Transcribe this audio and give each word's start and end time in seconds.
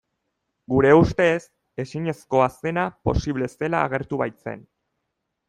Gure 0.71 0.93
ustez 0.99 1.43
ezinezkoa 1.83 2.47
zena 2.65 2.87
posible 3.11 3.51
zela 3.59 3.83
agertu 3.91 4.21
baitzen. 4.25 4.67